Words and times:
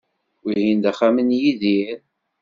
Wihin 0.43 0.79
d 0.83 0.85
axxam 0.91 1.17
n 1.21 1.29
Yidir. 1.41 1.99